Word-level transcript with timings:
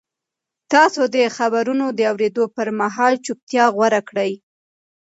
تاسو 0.71 1.01
د 1.15 1.17
خبرونو 1.35 1.85
د 1.97 1.99
اورېدو 2.11 2.43
پر 2.55 2.67
مهال 2.79 3.13
چوپتیا 3.25 3.65
غوره 3.75 4.01
کړئ. 4.09 4.31